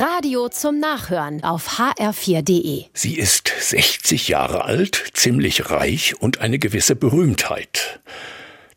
[0.00, 2.86] Radio zum Nachhören auf hr4.de.
[2.94, 8.00] Sie ist 60 Jahre alt, ziemlich reich und eine gewisse Berühmtheit.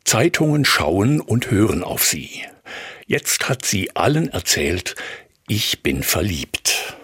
[0.04, 2.44] Zeitungen schauen und hören auf sie.
[3.07, 4.96] Jetzt hat sie allen erzählt,
[5.48, 6.98] ich bin verliebt.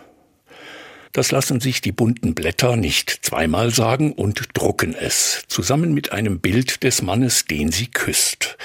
[1.14, 6.42] Das lassen sich die bunten Blätter nicht zweimal sagen und drucken es, zusammen mit einem
[6.42, 8.58] Bild des Mannes, den sie küsst.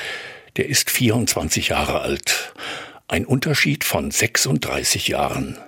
[0.56, 2.54] Der ist 24 Jahre alt.
[3.06, 5.58] Ein Unterschied von 36 Jahren.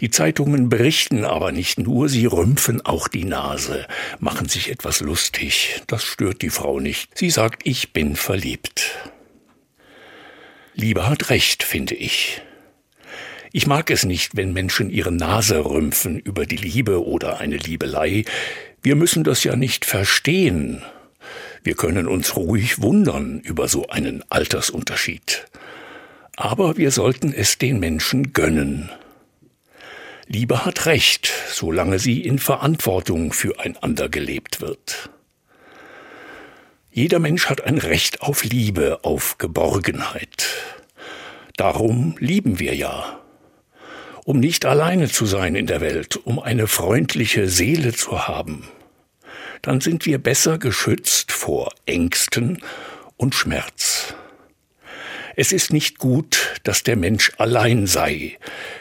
[0.00, 3.86] Die Zeitungen berichten aber nicht nur, sie rümpfen auch die Nase,
[4.18, 5.82] machen sich etwas lustig.
[5.86, 7.16] Das stört die Frau nicht.
[7.16, 8.90] Sie sagt, ich bin verliebt.
[10.74, 12.42] Liebe hat recht, finde ich.
[13.52, 18.24] Ich mag es nicht, wenn Menschen ihre Nase rümpfen über die Liebe oder eine Liebelei.
[18.82, 20.82] Wir müssen das ja nicht verstehen.
[21.62, 25.46] Wir können uns ruhig wundern über so einen Altersunterschied.
[26.36, 28.90] Aber wir sollten es den Menschen gönnen.
[30.26, 35.10] Liebe hat Recht, solange sie in Verantwortung füreinander gelebt wird.
[36.90, 40.46] Jeder Mensch hat ein Recht auf Liebe, auf Geborgenheit.
[41.56, 43.20] Darum lieben wir ja
[44.24, 48.64] um nicht alleine zu sein in der Welt, um eine freundliche Seele zu haben,
[49.62, 52.62] dann sind wir besser geschützt vor Ängsten
[53.16, 53.93] und Schmerz.
[55.36, 58.38] Es ist nicht gut, dass der Mensch allein sei,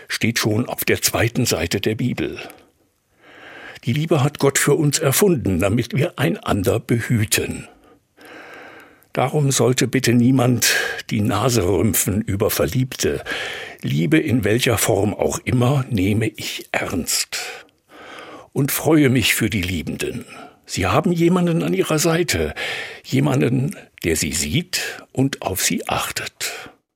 [0.07, 2.37] steht schon auf der zweiten Seite der Bibel.
[3.85, 7.67] Die Liebe hat Gott für uns erfunden, damit wir einander behüten.
[9.13, 10.73] Darum sollte bitte niemand
[11.09, 13.23] die Nase rümpfen über Verliebte,
[13.81, 17.37] Liebe in welcher Form auch immer nehme ich ernst
[18.53, 20.25] und freue mich für die Liebenden.
[20.65, 22.53] Sie haben jemanden an ihrer Seite,
[23.03, 26.72] jemanden, der sie sieht und auf sie achtet.